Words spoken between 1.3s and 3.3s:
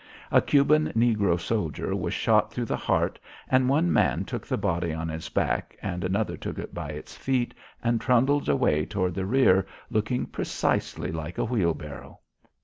soldier was shot though the heart